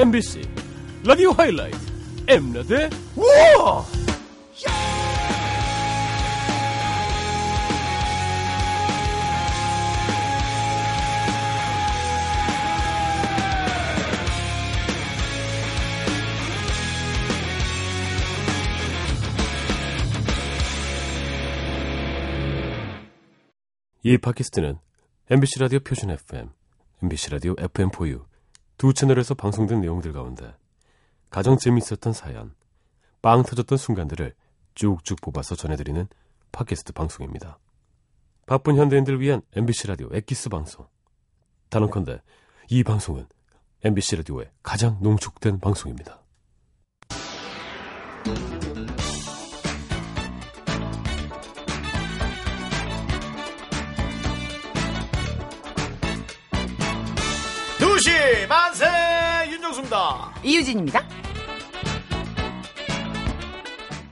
MBC 0.00 0.42
라디오 1.04 1.32
하이라이트 1.32 1.76
엠라대 2.28 2.88
우와 3.16 3.84
이 24.04 24.16
팟캐스트는 24.16 24.78
MBC 25.28 25.58
라디오 25.58 25.80
표준 25.80 26.10
FM, 26.12 26.50
MBC 27.02 27.30
라디오 27.30 27.56
FM4U 27.56 28.27
두 28.78 28.94
채널에서 28.94 29.34
방송된 29.34 29.80
내용들 29.80 30.12
가운데 30.12 30.54
가장 31.30 31.58
재미있었던 31.58 32.12
사연, 32.12 32.54
빵 33.20 33.42
터졌던 33.42 33.76
순간들을 33.76 34.32
쭉쭉 34.76 35.20
뽑아서 35.20 35.56
전해드리는 35.56 36.06
팟캐스트 36.52 36.92
방송입니다. 36.92 37.58
바쁜 38.46 38.76
현대인들을 38.76 39.20
위한 39.20 39.42
MBC 39.54 39.88
라디오 39.88 40.08
엑기스 40.12 40.48
방송. 40.48 40.86
단언컨대 41.70 42.22
이 42.70 42.84
방송은 42.84 43.26
MBC 43.82 44.16
라디오의 44.16 44.52
가장 44.62 44.96
농축된 45.02 45.58
방송입니다. 45.58 46.22
만세 58.58 58.86
윤정수입니다. 59.52 60.34
이유진입니다. 60.42 61.08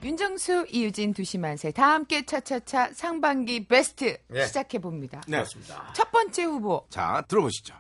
윤정수, 0.04 0.66
이유진, 0.70 1.12
두시 1.12 1.36
만세 1.36 1.72
다 1.72 1.94
함께 1.94 2.24
차차차 2.24 2.90
상반기 2.94 3.66
베스트 3.66 4.16
네. 4.28 4.46
시작해 4.46 4.78
봅니다. 4.78 5.20
네, 5.26 5.38
그렇습니다. 5.38 5.92
첫 5.94 6.12
번째 6.12 6.44
후보 6.44 6.86
자, 6.90 7.24
들어보시죠. 7.26 7.74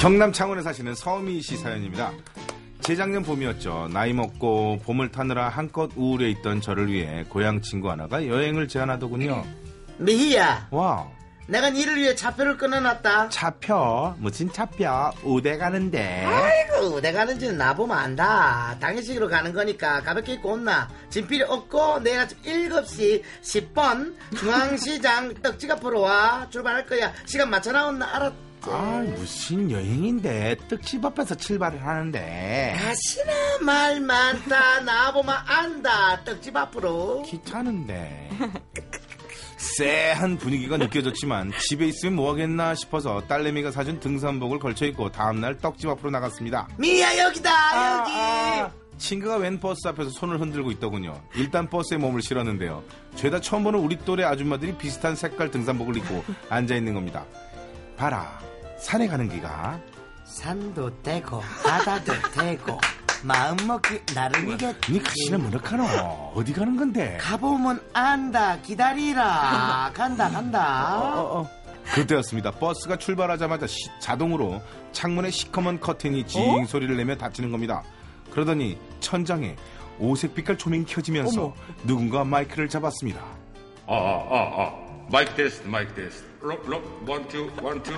경남 0.00 0.32
창원에 0.32 0.60
사시는 0.62 0.96
서미 0.96 1.40
씨 1.40 1.56
사연입니다. 1.56 2.12
재작년 2.80 3.22
봄이었죠. 3.22 3.90
나이 3.92 4.12
먹고 4.12 4.80
봄을 4.82 5.12
타느라 5.12 5.50
한껏 5.50 5.92
우울해 5.94 6.30
있던 6.30 6.60
저를 6.60 6.92
위해 6.92 7.24
고향 7.28 7.62
친구 7.62 7.92
하나가 7.92 8.26
여행을 8.26 8.66
제안하더군요. 8.66 9.44
미희야, 9.98 10.68
와, 10.72 11.08
내가 11.50 11.68
니를 11.70 11.96
위해 11.96 12.14
차표를 12.14 12.56
끊어놨다. 12.56 13.28
차표, 13.30 14.14
무슨 14.18 14.52
차표, 14.52 14.86
우대 15.24 15.56
가는데. 15.58 16.24
아이고, 16.24 17.00
내가 17.00 17.20
가는지는 17.20 17.58
나보면 17.58 17.96
안다. 17.98 18.76
당일식으로 18.80 19.28
가는 19.28 19.52
거니까 19.52 20.00
가볍게 20.02 20.34
입고 20.34 20.52
온나. 20.52 20.88
짐 21.10 21.26
필요 21.26 21.46
없고 21.52 22.00
내일 22.04 22.20
아침 22.20 22.38
7시 22.42 23.22
10분 23.42 24.14
중앙시장 24.36 25.34
떡집 25.42 25.72
앞으로 25.72 26.02
와. 26.02 26.46
출발할 26.50 26.86
거야. 26.86 27.12
시간 27.26 27.50
맞춰 27.50 27.72
나온나 27.72 28.14
알았지? 28.14 28.36
아, 28.66 29.02
무슨 29.16 29.70
여행인데 29.70 30.56
떡집 30.68 31.04
앞에서 31.04 31.34
출발을 31.34 31.84
하는데. 31.84 32.76
가시나 32.78 33.32
말 33.62 34.00
많다. 34.00 34.80
나보면 34.80 35.34
안다. 35.46 36.22
떡집 36.24 36.56
앞으로. 36.56 37.22
귀찮은데. 37.22 38.28
쎄한 39.60 40.38
분위기가 40.38 40.78
느껴졌지만 40.78 41.52
집에 41.68 41.86
있으면 41.86 42.16
뭐하겠나 42.16 42.74
싶어서 42.74 43.20
딸내미가 43.28 43.70
사준 43.70 44.00
등산복을 44.00 44.58
걸쳐 44.58 44.86
입고 44.86 45.12
다음날 45.12 45.58
떡집 45.58 45.90
앞으로 45.90 46.10
나갔습니다. 46.10 46.66
미야 46.78 47.18
여기다 47.18 48.00
여기. 48.00 48.10
아, 48.12 48.70
친구가 48.96 49.36
웬 49.36 49.60
버스 49.60 49.86
앞에서 49.88 50.10
손을 50.10 50.40
흔들고 50.40 50.70
있더군요. 50.72 51.20
일단 51.34 51.68
버스에 51.68 51.98
몸을 51.98 52.22
실었는데요. 52.22 52.82
죄다 53.16 53.40
처음 53.40 53.64
보는 53.64 53.78
우리 53.78 53.98
또래 53.98 54.24
아줌마들이 54.24 54.76
비슷한 54.78 55.14
색깔 55.14 55.50
등산복을 55.50 55.96
입고 55.98 56.24
앉아 56.48 56.74
있는 56.74 56.94
겁니다. 56.94 57.24
봐라, 57.98 58.40
산에 58.78 59.08
가는 59.08 59.28
기가 59.28 59.78
산도 60.24 61.02
떼고 61.02 61.40
바다도 61.62 62.12
떼고 62.32 62.78
마음먹기 63.22 64.00
나름이겠지. 64.14 64.92
니 64.92 65.02
가시는 65.02 65.42
뭐라카노? 65.42 66.32
어디 66.34 66.52
가는 66.52 66.76
건데? 66.76 67.18
가보면 67.20 67.80
안다 67.92 68.58
기다리라 68.62 69.90
간다 69.94 70.28
간다 70.30 70.98
어, 70.98 71.40
어. 71.40 71.50
그때였습니다. 71.94 72.50
버스가 72.52 72.96
출발하자마자 72.96 73.66
시- 73.66 73.74
자동으로 74.00 74.62
창문에 74.92 75.30
시커먼 75.30 75.80
커튼이 75.80 76.26
징 76.26 76.64
소리를 76.66 76.96
내며 76.96 77.16
닫히는 77.16 77.50
겁니다. 77.50 77.82
그러더니 78.30 78.78
천장에 79.00 79.56
오색 79.98 80.34
빛깔 80.34 80.56
조명이 80.56 80.84
켜지면서 80.86 81.52
누군가 81.84 82.24
마이크를 82.24 82.68
잡았습니다. 82.68 83.20
아, 83.86 83.94
아, 83.94 84.26
아, 84.30 84.62
아. 84.62 84.72
마이크 85.10 85.34
테스트, 85.34 85.66
마이크 85.66 85.92
테스트. 85.94 86.24
록, 86.40 86.64
록, 86.68 87.04
one, 87.08 87.26
two, 87.28 87.50
one, 87.60 87.82
two. 87.82 87.92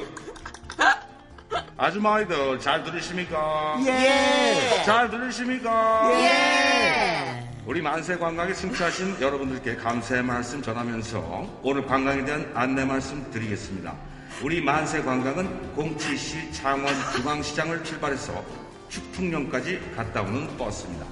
아줌마이들, 1.77 2.61
잘 2.61 2.85
들으십니까? 2.85 3.79
예. 3.87 4.83
잘 4.85 5.11
들으십니까? 5.11 6.11
예. 6.15 7.49
우리 7.65 7.81
만세 7.81 8.17
관광에 8.17 8.53
승차하신 8.53 9.21
여러분들께 9.21 9.77
감사의 9.77 10.23
말씀 10.23 10.61
전하면서 10.61 11.61
오늘 11.63 11.87
관광에 11.87 12.25
대한 12.25 12.51
안내 12.55 12.85
말씀 12.85 13.31
드리겠습니다. 13.31 13.95
우리 14.43 14.61
만세 14.61 15.03
관광은 15.03 15.75
07시 15.77 16.53
창원 16.53 16.93
중앙시장을 17.17 17.85
출발해서 17.85 18.45
축풍령까지 18.89 19.93
갔다 19.97 20.23
오는 20.23 20.55
버스입니다. 20.57 21.07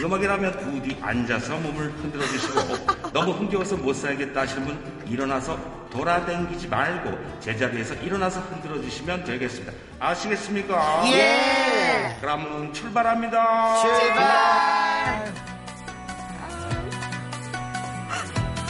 음악이라면 0.00 0.58
부디 0.58 0.98
앉아서 1.00 1.56
몸을 1.58 1.92
흔들어 1.92 2.24
주시고 2.26 3.10
너무 3.12 3.32
흥겨워서 3.32 3.76
못 3.76 3.94
살겠다 3.94 4.40
하시는 4.40 4.66
분 4.66 5.04
일어나서 5.06 5.56
돌아다니지 5.90 6.66
말고 6.66 7.38
제자리에서 7.40 7.94
일어나서 7.94 8.40
흔들어 8.40 8.80
주시면 8.80 9.22
되겠습니다. 9.24 9.72
아시겠습니까? 10.00 11.02
예. 11.12 12.16
그럼 12.20 12.72
출발합니다. 12.72 13.76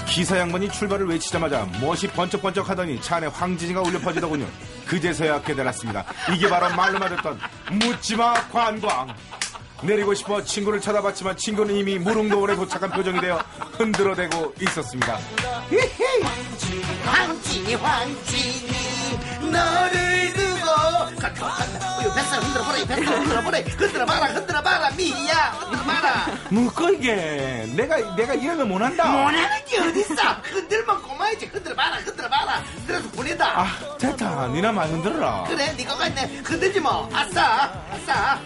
기사 0.06 0.38
양반이 0.38 0.68
출발을 0.68 1.08
외치자마자 1.08 1.66
멋이 1.80 2.02
번쩍번쩍 2.14 2.68
하더니 2.68 3.00
차 3.00 3.16
안에 3.16 3.26
황진이가 3.26 3.80
울려 3.80 3.98
퍼지더군요. 3.98 4.46
그제서야 4.86 5.42
깨달았습니다. 5.42 6.04
이게 6.36 6.48
바로 6.48 6.68
말로만 6.76 7.16
듣던 7.16 7.40
묻지마 7.72 8.34
관광. 8.52 9.08
내리고 9.86 10.14
싶어 10.14 10.42
친구를 10.42 10.80
쳐다봤지만 10.80 11.36
친구는 11.36 11.74
이미 11.76 11.98
무릉도원에 11.98 12.56
도착한 12.56 12.90
표정이 12.90 13.20
되어 13.20 13.38
흔들어대고 13.78 14.54
있었습니다. 14.62 15.18
황진이 17.04 17.74
황진이 17.74 18.72
너를 19.50 20.32
두고 20.32 20.54
뱃살 22.14 22.40
흔들어보라 22.42 22.78
이 22.78 22.86
뱃살 22.86 23.18
흔들어보라 23.18 23.58
흔들어봐라 23.58 24.26
흔들어봐라 24.26 24.90
미야. 24.92 25.34
흔들어봐라. 25.60 26.26
뭐고 26.50 26.88
이게 26.90 27.66
내가 27.74 28.14
내가 28.14 28.34
이런 28.34 28.58
거 28.58 28.64
못한다. 28.64 29.04
원하는 29.24 29.64
게 29.66 29.78
어딨어? 29.80 30.14
흔들면 30.44 31.02
고마야지. 31.02 31.46
흔들어봐라 31.46 31.96
흔들어봐라. 31.96 32.62
그래서 32.86 33.08
보낸다. 33.10 33.60
아 33.60 33.96
됐다. 33.98 34.48
니나 34.48 34.72
많이 34.72 34.92
흔들어라. 34.92 35.44
그래 35.48 35.72
니가 35.76 35.94
갔네. 35.96 36.40
흔들지 36.44 36.80
뭐. 36.80 37.08
아싸 37.12 37.72
아싸 37.90 38.38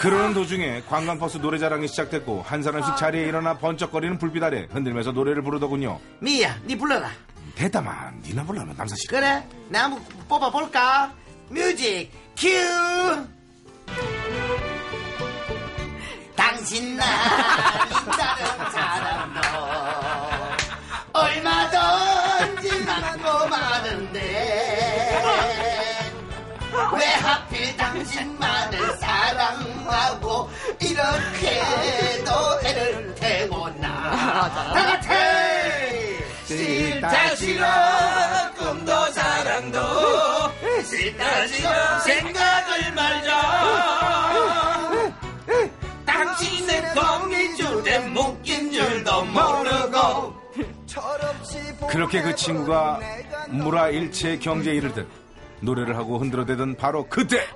그러는 0.00 0.32
도중에 0.32 0.84
관광버스 0.88 1.36
노래자랑이 1.38 1.86
시작됐고 1.86 2.40
한 2.40 2.62
사람씩 2.62 2.96
자리에 2.96 3.24
일어나 3.24 3.58
번쩍거리는 3.58 4.16
불빛 4.16 4.42
아래 4.42 4.66
흔들면서 4.70 5.12
노래를 5.12 5.42
부르더군요. 5.42 6.00
미야 6.20 6.56
니 6.64 6.74
불러라. 6.74 7.10
대담한 7.54 8.18
니나 8.24 8.42
불러면 8.44 8.74
남사실. 8.78 9.10
그래 9.10 9.46
나 9.68 9.84
한번 9.84 10.02
뽑아볼까? 10.26 11.12
뮤직 11.50 12.10
큐! 12.34 12.48
당신 16.34 16.96
나 16.96 17.04
다른 18.16 18.70
사람도 18.70 19.40
얼마든지 21.12 22.84
많고 22.86 23.48
많은데. 23.48 24.20
왜 26.96 27.04
하필 27.16 27.76
당신만을 27.76 28.96
사랑 28.96 29.69
하고 29.90 30.48
이렇게도 30.80 32.30
애를 32.64 33.14
태우나 33.14 34.10
다 34.72 34.72
같이! 34.74 35.08
싫다 36.46 37.36
싫어 37.36 37.66
꿈도 38.58 38.92
사랑도 39.12 39.78
싫다 40.84 41.46
싫어 41.46 42.00
생각을 42.00 42.92
말자 42.94 43.40
당신의 46.06 46.94
주제 47.56 47.98
묶인 48.00 48.72
줄도 48.72 49.24
모르고 49.26 50.40
그렇게 51.88 52.22
그 52.22 52.34
친구가 52.34 53.00
무라 53.48 53.90
일체 53.90 54.38
경제에 54.38 54.74
이르듯 54.74 55.06
노래를 55.60 55.96
하고 55.96 56.18
흔들어대던 56.18 56.76
바로 56.76 57.06
그때 57.08 57.46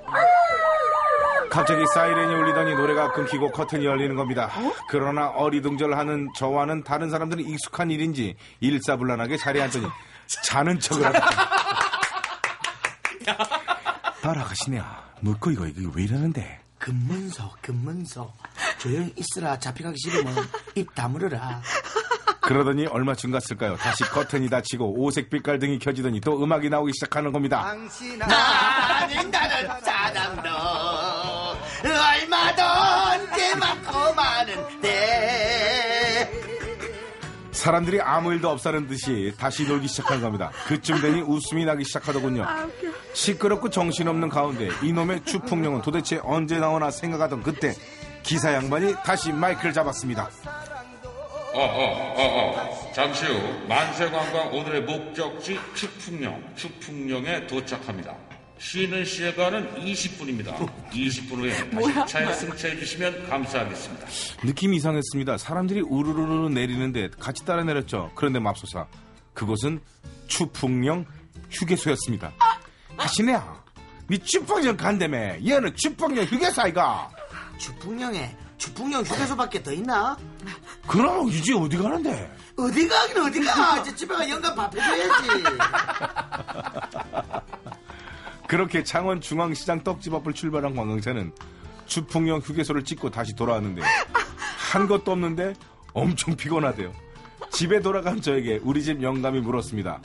갑자기 1.55 1.85
사이렌이 1.95 2.35
울리더니 2.35 2.75
노래가 2.75 3.13
끊기고 3.13 3.53
커튼이 3.53 3.85
열리는 3.87 4.17
겁니다. 4.17 4.51
그러나 4.89 5.29
어리둥절하는 5.29 6.31
저와는 6.35 6.83
다른 6.83 7.11
사람들은 7.11 7.45
익숙한 7.49 7.93
일인지 7.93 8.35
일사불란하게 8.59 9.37
자리에 9.37 9.63
앉더니 9.63 9.87
자는 10.43 10.81
척을 10.81 11.07
하다. 11.07 11.31
따라가시네요. 14.21 14.85
묻고 15.21 15.53
이거 15.53 15.67
이거 15.69 15.93
왜 15.95 16.03
이러는데? 16.03 16.61
금문서 16.79 17.53
금문서 17.63 18.35
조용히 18.79 19.15
있으라 19.17 19.57
잡혀가기 19.59 19.97
싫으면 19.97 20.35
입 20.75 20.93
다물어라 20.95 21.63
그러더니 22.43 22.87
얼마쯤 22.87 23.31
갔을까요? 23.31 23.77
다시 23.77 24.03
커튼이 24.05 24.51
닫히고 24.51 25.01
오색 25.01 25.31
빛깔 25.31 25.59
등이 25.61 25.79
켜지더니 25.79 26.21
또 26.21 26.43
음악이 26.43 26.69
나오기 26.69 26.93
시작하는 26.95 27.33
겁니다. 27.33 27.75
나는 28.19 29.31
나는 29.31 29.81
사랑 29.81 29.94
사람들이 37.65 37.99
아무 38.03 38.31
일도 38.35 38.51
없다는 38.51 38.89
듯이 38.89 39.33
다시 39.39 39.67
놀기 39.67 39.89
시작한 39.89 40.21
겁니다. 40.21 40.51
그쯤 40.67 41.01
되니 41.01 41.23
웃음이 41.23 41.65
나기 41.65 41.83
시작하더군요. 41.85 42.47
시끄럽고 43.15 43.71
정신없는 43.71 44.29
가운데 44.29 44.69
이놈의 44.83 45.25
추풍령은 45.25 45.81
도대체 45.81 46.21
언제 46.23 46.59
나오나 46.59 46.91
생각하던 46.91 47.43
그때 47.43 47.75
기사 48.23 48.53
양반이 48.53 48.95
다시 49.03 49.33
마이크를 49.33 49.73
잡았습니다. 49.73 50.29
어, 51.55 51.59
어, 51.59 52.15
어, 52.19 52.61
어. 52.61 52.93
잠시 52.93 53.25
후 53.25 53.67
만세관광 53.67 54.53
오늘의 54.53 54.83
목적지 54.83 55.59
추풍령, 55.75 56.43
추풍령에 56.57 57.47
도착합니다. 57.47 58.15
쉬는 58.59 59.05
시간은 59.05 59.75
20분입니다. 59.85 60.57
20분 60.91 61.33
후에 61.39 61.53
다시 61.93 62.13
차에 62.13 62.33
승차해 62.33 62.79
주시면 62.79 63.29
감사하겠습니다. 63.29 64.07
느낌이 64.45 64.77
이상했습니다. 64.79 65.39
사람들이 65.39 65.81
우르르르 65.83 66.49
내리는데 66.49 67.11
같이 67.19 67.45
따라 67.45 67.65
내렸죠. 67.65 68.11
그런데 68.15 68.39
맙소사 68.39 68.87
그곳은 69.35 69.81
추풍령 70.29 71.05
휴게소였습니다. 71.51 72.33
하시네야. 72.97 73.65
니 74.11 74.19
추풍령 74.19 74.77
간다며. 74.77 75.19
얘는 75.45 75.75
추풍령 75.77 76.25
휴게소 76.25 76.63
아이가. 76.63 77.11
주풍령에 77.59 78.37
주풍령 78.57 79.03
휴게소밖에 79.03 79.63
더 79.63 79.73
있나? 79.73 80.17
그럼 80.87 81.29
이제 81.29 81.53
어디 81.55 81.77
가는데? 81.77 82.31
어디 82.57 82.87
가긴 82.89 83.19
어디 83.23 83.41
가 83.45 83.79
이제 83.81 83.95
집에 83.95 84.15
가 84.15 84.29
영감 84.29 84.55
밥 84.55 84.73
해줘야지 84.75 85.29
그렇게 88.47 88.83
창원 88.85 89.21
중앙시장 89.21 89.83
떡집 89.83 90.15
앞을 90.15 90.33
출발한 90.35 90.75
관광차는 90.75 91.33
주풍령 91.87 92.39
휴게소를 92.41 92.85
찍고 92.85 93.11
다시 93.11 93.35
돌아왔는데 93.35 93.83
한 94.73 94.87
것도 94.87 95.13
없는데 95.13 95.55
엄청 95.93 96.37
피곤하대요. 96.37 96.93
집에 97.51 97.81
돌아간 97.81 98.21
저에게 98.21 98.61
우리 98.63 98.83
집 98.83 99.03
영감이 99.03 99.41
물었습니다. 99.41 100.01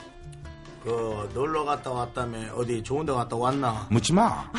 그 0.84 1.30
놀러 1.34 1.64
갔다 1.64 1.90
왔다며 1.90 2.54
어디 2.54 2.82
좋은 2.82 3.04
데 3.04 3.12
갔다 3.12 3.36
왔나? 3.36 3.86
묻지 3.90 4.12
마. 4.12 4.50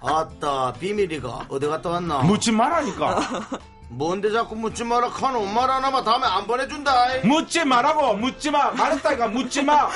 아따 0.00 0.72
비밀이가 0.74 1.46
어디 1.48 1.66
갔다 1.66 1.90
왔나? 1.90 2.22
묻지 2.22 2.50
말라니까. 2.50 3.20
뭔데 3.90 4.30
자꾸 4.30 4.54
묻지 4.54 4.84
마라 4.84 5.08
카노 5.08 5.46
말 5.46 5.70
하나만 5.70 6.04
다음에 6.04 6.26
안 6.26 6.46
보내준다 6.46 6.92
묻지 7.24 7.64
말라고. 7.64 8.14
묻지 8.14 8.50
마. 8.50 8.70
말했다니까 8.70 9.28
묻지 9.28 9.62
마. 9.62 9.88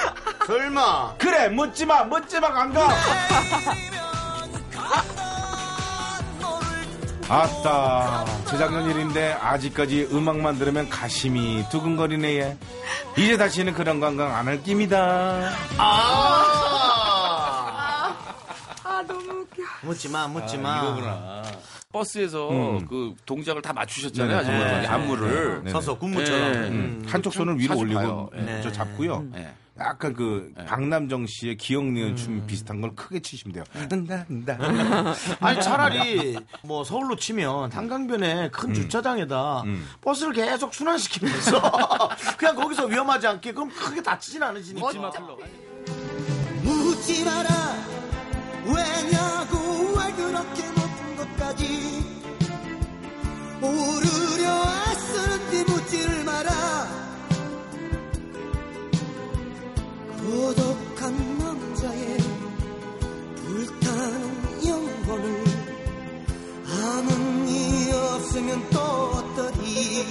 설마 0.47 1.15
그래 1.19 1.49
묻지 1.49 1.85
마. 1.87 2.03
묻지 2.05 2.41
마. 2.41 2.49
안 2.49 2.73
가. 2.73 2.89
아따 7.29 8.25
재작년 8.51 8.91
일인데 8.91 9.33
아직까지 9.41 10.09
음악만 10.13 10.59
들으면 10.59 10.89
가심이 10.91 11.65
두근거리네 11.71 12.37
얘. 12.41 12.57
이제 13.17 13.37
다시는 13.37 13.73
그런 13.75 14.01
관광 14.01 14.35
안 14.35 14.49
할 14.49 14.63
깁니다. 14.63 15.51
아 15.79 16.49
아, 18.85 19.03
너무 19.07 19.21
웃겨. 19.21 19.63
묻지 19.83 20.09
마 20.09 20.27
묻지 20.29 20.59
마 20.59 21.43
버스에서 21.93 22.51
음. 22.51 22.87
그 22.87 23.15
동작을 23.27 23.61
다 23.61 23.73
맞추셨잖아요. 23.73 24.39
네, 24.39 24.45
정말 24.45 24.81
네, 24.81 24.87
안무를. 24.87 25.63
네. 25.65 25.71
서서 25.71 25.99
군무처럼 25.99 26.53
네. 26.53 26.59
음. 26.69 27.05
한쪽 27.07 27.35
손을 27.35 27.59
위로 27.59 27.79
올리고 27.79 27.99
봐요. 28.01 28.31
네. 28.35 28.63
저 28.63 28.73
잡고요. 28.73 29.27
네. 29.31 29.55
약간 29.79 30.13
그 30.13 30.53
박남정 30.67 31.27
씨의 31.27 31.57
기억 31.57 31.85
니은 31.85 32.15
춤 32.15 32.47
비슷한 32.47 32.81
걸 32.81 32.95
크게 32.95 33.21
치시면 33.21 33.55
돼요. 33.55 33.65
든다 33.89 34.27
아니 35.41 35.61
차라리 35.63 36.39
뭐 36.63 36.85
서울로 36.85 37.17
치면 37.17 37.73
한강변에 37.73 38.51
큰 38.51 38.75
주차장에다 38.75 39.65
버스를 40.03 40.35
계속 40.35 40.75
순환시키면서 40.75 41.61
그냥 42.37 42.55
거기서 42.55 42.85
위험하지 42.85 43.27
않게 43.27 43.53
그럼 43.53 43.71
크게 43.71 44.03
다치진 44.03 44.43
않으시니까 44.43 44.93
묻지 46.63 47.25
마라 47.25 47.49
왜냐고 48.65 49.62
왜 50.43 50.55
그렇게 50.55 50.67
높은 50.73 51.17
곳까지 51.17 52.05
오르려 53.61 54.65
애쓰는지 54.91 55.65
묻지를 55.71 56.25
마라. 56.25 56.51
고독한 60.19 61.39
남자의 61.39 62.19
불타는 63.37 64.67
영혼을 64.67 65.45
아무 66.67 67.49
이 67.49 67.93
없으면 67.93 68.71
또 68.71 68.81
어떠리? 68.81 70.07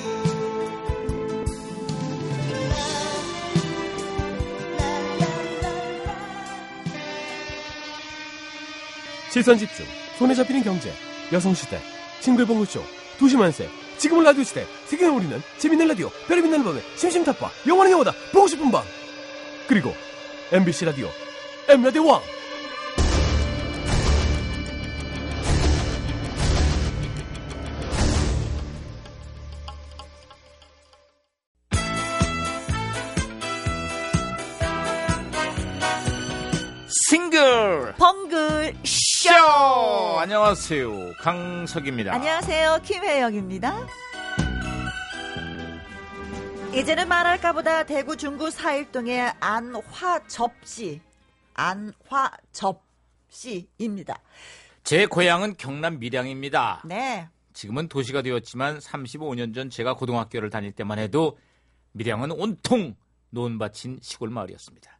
시선 9.31 9.57
집중, 9.57 9.85
손에 10.21 10.35
잡히는 10.35 10.61
경제, 10.61 10.93
여성시대, 11.33 11.81
싱글벙글쇼, 12.19 12.83
두시만세, 13.17 13.67
지금은 13.97 14.23
라디오 14.23 14.43
시대, 14.43 14.67
세계를 14.85 15.11
우리는 15.13 15.41
재밌는 15.57 15.87
라디오, 15.87 16.11
별이 16.27 16.43
빛나는 16.43 16.63
밤에 16.63 16.79
심심타파, 16.95 17.49
영원한 17.65 17.91
영화다, 17.91 18.13
보고 18.31 18.47
싶은 18.47 18.69
밤. 18.69 18.83
그리고 19.67 19.95
MBC 20.51 20.85
라디오, 20.85 21.09
M라디오 21.67 22.05
왕. 22.05 22.21
안녕하세요. 40.21 41.13
강석입니다. 41.19 42.13
안녕하세요 42.13 42.81
김혜영입니다 42.83 43.87
이제는 46.75 47.07
말할까 47.07 47.53
보다 47.53 47.83
대구 47.83 48.15
중구 48.15 48.51
사일동의 48.51 49.33
안화접씨 49.39 51.01
안화접씨입니다 51.55 54.19
제 54.83 55.07
고향은 55.07 55.55
경남 55.57 55.97
밀양입니다. 55.97 56.83
네 56.85 57.27
지금은 57.53 57.87
도시가 57.87 58.21
되었지만 58.21 58.77
35년 58.77 59.55
전 59.55 59.71
제가 59.71 59.95
고등학교를 59.95 60.51
다닐 60.51 60.71
때만 60.71 60.99
해도 60.99 61.39
밀양은 61.93 62.29
온통 62.29 62.95
논밭인 63.31 63.97
시골 64.03 64.29
마을이었습니다. 64.29 64.99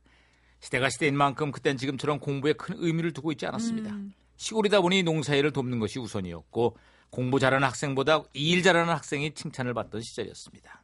시대가 0.61 0.89
시대인 0.89 1.15
만큼 1.15 1.51
그땐 1.51 1.77
지금처럼 1.77 2.19
공부에 2.19 2.53
큰 2.53 2.73
의미를 2.79 3.13
두고 3.13 3.31
있지 3.31 3.45
않았습니다. 3.45 3.95
시골이다 4.41 4.81
보니 4.81 5.03
농사일을 5.03 5.53
돕는 5.53 5.77
것이 5.77 6.00
우선이었고 6.00 6.75
공부 7.12 7.39
잘하는 7.39 7.67
학생보다 7.67 8.24
일 8.33 8.63
잘하는 8.63 8.91
학생이 8.91 9.36
칭찬을 9.36 9.75
받던 9.75 10.01
시절이었습니다. 10.01 10.81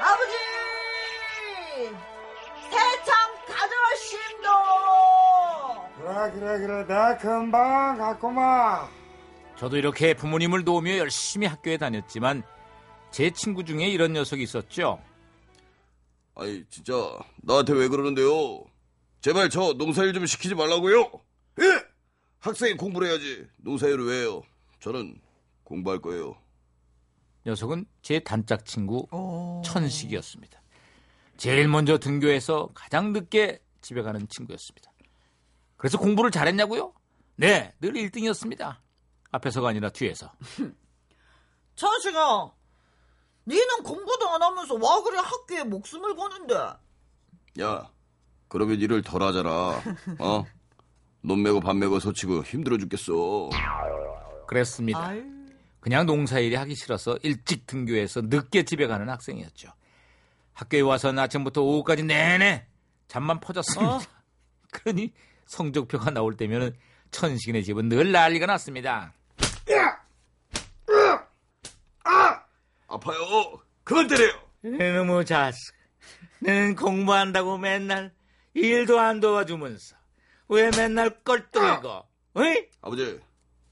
아버지 0.00 0.32
세참 2.70 3.14
가져오심도 3.46 4.48
그래 5.96 6.32
그래 6.32 6.58
그래 6.58 6.86
나 6.88 7.16
금방 7.16 7.98
갔구만 7.98 8.88
저도 9.56 9.76
이렇게 9.76 10.12
부모님을 10.14 10.64
도우며 10.64 10.98
열심히 10.98 11.46
학교에 11.46 11.76
다녔지만 11.76 12.42
제 13.12 13.30
친구 13.30 13.64
중에 13.64 13.86
이런 13.86 14.12
녀석이 14.12 14.42
있었죠. 14.42 15.00
아니 16.34 16.64
진짜 16.68 16.92
나한테 17.42 17.74
왜 17.74 17.86
그러는데요? 17.86 18.64
제발 19.20 19.50
저 19.50 19.72
농사일 19.74 20.12
좀 20.12 20.26
시키지 20.26 20.54
말라고요. 20.54 21.10
예? 21.60 21.86
학생이 22.38 22.76
공부를 22.76 23.08
해야지. 23.08 23.46
농사일을 23.58 24.06
왜 24.06 24.20
해요? 24.20 24.42
저는 24.80 25.20
공부할 25.64 26.00
거예요. 26.00 26.36
녀석은 27.44 27.86
제 28.02 28.20
단짝 28.20 28.64
친구 28.64 29.06
천식이었습니다. 29.64 30.60
제일 31.36 31.68
먼저 31.68 31.98
등교해서 31.98 32.68
가장 32.74 33.12
늦게 33.12 33.62
집에 33.80 34.02
가는 34.02 34.26
친구였습니다. 34.28 34.92
그래서 35.76 35.98
공부를 35.98 36.30
잘했냐고요? 36.30 36.92
네, 37.36 37.72
늘 37.80 37.92
1등이었습니다. 37.92 38.76
앞에서가 39.30 39.68
아니라 39.68 39.90
뒤에서. 39.90 40.32
천식아, 41.76 42.52
니는 43.46 43.82
공부도 43.84 44.28
안 44.30 44.42
하면서 44.42 44.74
와 44.74 45.02
그래 45.02 45.18
학교에 45.18 45.64
목숨을 45.64 46.16
거는데. 46.16 46.54
야, 47.60 47.90
그러면 48.48 48.80
일을 48.80 49.02
덜 49.02 49.22
하잖아. 49.22 49.82
어? 50.18 50.44
논 51.20 51.42
매고 51.42 51.60
밥 51.60 51.76
매고 51.76 52.00
소치고 52.00 52.42
힘들어 52.44 52.78
죽겠어. 52.78 53.50
그랬습니다. 54.46 55.12
그냥 55.80 56.06
농사일이 56.06 56.54
하기 56.54 56.74
싫어서 56.74 57.18
일찍 57.22 57.66
등교해서 57.66 58.22
늦게 58.22 58.64
집에 58.64 58.86
가는 58.86 59.08
학생이었죠. 59.08 59.70
학교에 60.54 60.80
와서는 60.80 61.22
아침부터 61.22 61.62
오후까지 61.62 62.02
내내 62.02 62.66
잠만 63.06 63.40
퍼졌습니다. 63.40 64.00
그러니 64.72 65.12
성적표가 65.46 66.10
나올 66.10 66.36
때면은 66.36 66.74
천식이네 67.10 67.62
집은 67.62 67.88
늘 67.88 68.12
난리가 68.12 68.46
났습니다. 68.46 69.12
아파요. 72.88 73.60
그만 73.84 74.08
때려요. 74.08 74.32
이놈의 74.64 75.24
자식. 75.26 75.74
너는 76.40 76.74
공부한다고 76.74 77.58
맨날 77.58 78.12
일도 78.60 78.98
안 78.98 79.20
도와주면서 79.20 79.96
왜 80.48 80.70
맨날 80.76 81.22
껄떡이고 81.22 82.04
어이? 82.34 82.68
아버지, 82.82 83.20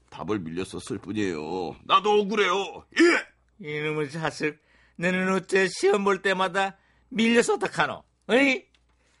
답을 0.09 0.39
밀렸었을 0.39 0.97
뿐이에요. 0.99 1.75
나도 1.85 2.21
억울해요. 2.21 2.85
예! 2.99 3.65
이놈의 3.67 4.11
자식. 4.11 4.57
너는 4.97 5.31
어째 5.33 5.67
시험 5.67 6.03
볼 6.03 6.21
때마다 6.21 6.77
밀려서 7.09 7.55
어떡하노? 7.55 8.03
어이? 8.27 8.65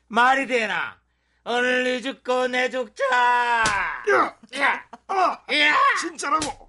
말이 0.07 0.47
되나? 0.47 0.99
오늘 1.45 1.83
네 1.85 2.01
죽고 2.01 2.47
내 2.47 2.69
죽자! 2.69 3.05
야! 3.05 4.37
야! 4.59 4.89
아! 5.07 5.41
야! 5.53 5.75
진짜라고! 6.01 6.67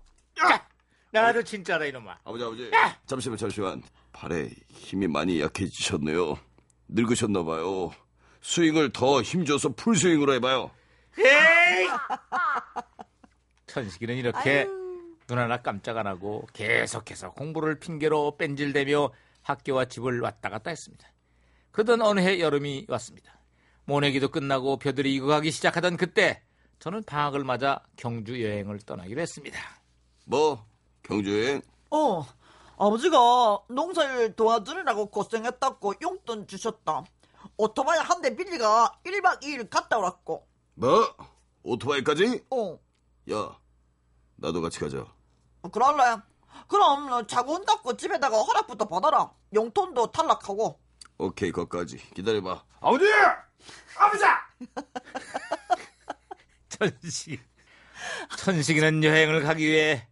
나도 1.10 1.42
진짜다 1.42 1.86
이놈아. 1.86 2.18
아버지, 2.24 2.44
아버지. 2.44 2.70
잠시만, 3.06 3.38
잠시만. 3.38 3.82
발에 4.12 4.50
힘이 4.68 5.08
많이 5.08 5.40
약해지셨네요. 5.40 6.38
늙으셨나봐요. 6.88 7.90
스윙을 8.48 8.94
더 8.94 9.20
힘줘서 9.20 9.74
풀스윙으로 9.74 10.32
해봐요. 10.34 10.70
에이! 11.18 11.86
천식이는 13.66 14.16
이렇게 14.16 14.66
눈 15.26 15.38
하나 15.38 15.60
깜짝 15.60 15.98
안 15.98 16.06
하고 16.06 16.46
계속해서 16.54 17.32
공부를 17.32 17.78
핑계로 17.78 18.38
뺀질대며 18.38 19.12
학교와 19.42 19.84
집을 19.84 20.22
왔다 20.22 20.48
갔다 20.48 20.70
했습니다. 20.70 21.06
그러던 21.72 22.00
어느 22.00 22.20
해 22.20 22.40
여름이 22.40 22.86
왔습니다. 22.88 23.38
모내기도 23.84 24.30
끝나고 24.30 24.78
벼들이 24.78 25.14
익어가기 25.16 25.50
시작하던 25.50 25.98
그때 25.98 26.42
저는 26.78 27.02
방학을 27.02 27.44
맞아 27.44 27.84
경주 27.96 28.42
여행을 28.42 28.78
떠나기로 28.78 29.20
했습니다. 29.20 29.58
뭐? 30.24 30.64
경주 31.02 31.38
여행? 31.38 31.60
어, 31.90 32.24
아버지가 32.78 33.58
농사일 33.68 34.32
도와주느라고 34.32 35.10
고생했다고 35.10 35.96
용돈 36.00 36.46
주셨다. 36.46 37.04
오토바이 37.62 37.98
한 37.98 38.22
대 38.22 38.34
빌리가 38.34 39.00
1박 39.04 39.42
2일 39.42 39.68
갔다 39.68 39.98
오랐고. 39.98 40.46
뭐? 40.74 41.16
오토바이까지? 41.64 42.44
어, 42.50 42.78
야, 43.32 43.58
나도 44.36 44.62
같이 44.62 44.78
가자. 44.78 45.04
그럴래. 45.72 46.18
그럼 46.68 47.26
자고 47.26 47.54
온다고 47.54 47.96
집에다가 47.96 48.40
허락부터 48.40 48.84
받아라. 48.86 49.32
용돈도 49.54 50.12
탈락하고. 50.12 50.80
오케이, 51.18 51.50
거기까지. 51.50 51.96
기다려봐. 52.14 52.64
아버지! 52.80 53.04
아버지! 53.98 54.24
천식. 56.68 57.42
천식이는 58.38 59.02
여행을 59.02 59.42
가기 59.42 59.66
위해 59.66 60.06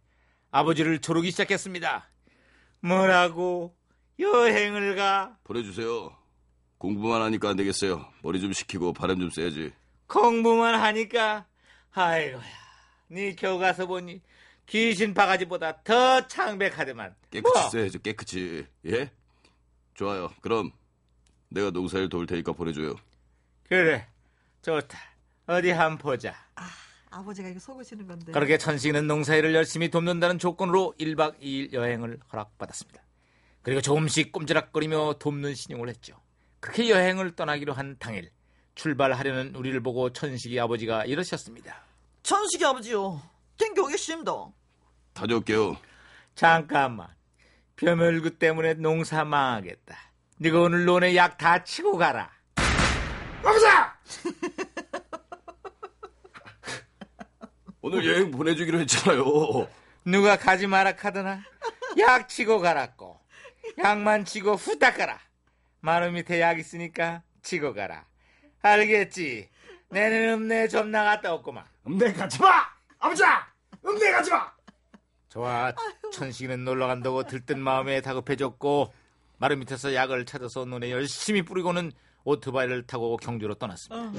아버지를 0.51 0.99
조르기 0.99 1.31
시작했습니다. 1.31 2.09
뭐라고? 2.81 3.73
여행을 4.19 4.97
가? 4.97 5.37
보내주세요. 5.45 6.16
공부만 6.77 7.21
하니까 7.21 7.49
안 7.49 7.55
되겠어요. 7.57 8.05
머리 8.21 8.39
좀 8.39 8.53
식히고 8.53 8.93
바람 8.93 9.19
좀 9.19 9.29
쐬야지. 9.29 9.73
공부만 10.07 10.75
하니까 10.75 11.45
아이고야 11.91 12.43
네 13.09 13.35
교과서 13.35 13.87
보니 13.87 14.21
귀신 14.67 15.13
바가지보다 15.13 15.81
더 15.83 16.27
창백하더만 16.27 17.15
깨끗이 17.31 17.53
뭐? 17.59 17.69
쐬야죠, 17.69 17.99
깨끗이. 17.99 18.65
예? 18.85 19.11
좋아요. 19.95 20.29
그럼 20.41 20.71
내가 21.49 21.71
농사일 21.71 22.09
도울 22.09 22.25
테니까 22.27 22.51
보내줘요. 22.53 22.95
그래 23.67 24.07
좋다 24.61 24.97
어디 25.47 25.71
한번 25.71 25.97
보자 25.97 26.35
아버지가 27.09 27.47
이거 27.49 27.59
속으시는 27.59 28.05
건데. 28.07 28.31
그렇게 28.33 28.57
천식이는 28.57 29.07
농사일을 29.07 29.55
열심히 29.55 29.89
돕는다는 29.89 30.39
조건으로 30.39 30.93
1박 30.99 31.39
2일 31.41 31.73
여행을 31.73 32.19
허락받았습니다 32.31 33.01
그리고 33.63 33.81
조금씩 33.81 34.31
꼼지락거리며 34.33 35.15
돕는 35.19 35.55
신용을 35.55 35.89
했죠 35.89 36.19
그렇게 36.59 36.89
여행을 36.89 37.35
떠나기로 37.35 37.73
한 37.73 37.97
당일 37.99 38.31
출발하려는 38.75 39.55
우리를 39.55 39.79
보고 39.81 40.11
천식이 40.11 40.59
아버지가 40.59 41.05
이러셨습니다 41.05 41.83
천식이 42.23 42.63
아버지요. 42.65 43.21
땡겨 43.57 43.83
오겠습니다. 43.83 44.31
다녀올게요. 45.13 45.77
잠깐만. 46.35 47.07
벼멸구 47.77 48.37
때문에 48.37 48.73
농사 48.75 49.23
망하겠다. 49.23 49.97
네가 50.39 50.59
오늘 50.59 50.85
논에 50.85 51.15
약 51.15 51.37
다 51.37 51.63
치고 51.63 51.97
가라. 51.97 52.29
아버지! 53.43 53.65
오늘 57.81 58.05
여행 58.05 58.31
보내주기로 58.31 58.79
했잖아요. 58.81 59.23
누가 60.05 60.37
가지 60.37 60.67
마라 60.67 60.95
카드나? 60.95 61.41
약 61.99 62.27
치고 62.27 62.59
가라고. 62.59 63.19
약만 63.77 64.25
치고 64.25 64.55
후딱 64.55 64.97
가라. 64.97 65.19
마루 65.87 66.11
밑에 66.11 66.41
약 66.41 66.59
있으니까 66.59 67.23
치고 67.43 67.73
가라. 67.73 68.03
알겠지? 68.61 69.47
내는 69.89 70.33
읍내 70.33 70.67
좀 70.67 70.91
나갔다 70.91 71.31
왔구만. 71.31 71.63
음내 71.87 72.11
가지 72.11 72.41
마! 72.41 72.65
아버지! 72.99 73.23
음내 73.85 74.11
가지 74.11 74.29
마! 74.31 74.51
좋아. 75.29 75.71
천식이는 76.11 76.65
놀러 76.65 76.87
간다고 76.87 77.23
들뜬 77.23 77.61
마음에 77.61 78.01
다급해졌고 78.01 78.93
마루 79.37 79.55
밑에서 79.55 79.93
약을 79.93 80.25
찾아서 80.25 80.65
눈에 80.65 80.91
열심히 80.91 81.41
뿌리고는 81.41 81.93
오토바이를 82.25 82.85
타고 82.85 83.15
경주로 83.15 83.55
떠났습니다. 83.55 84.11